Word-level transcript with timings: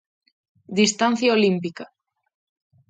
Distancia 0.79 1.33
olímpica. 1.37 1.85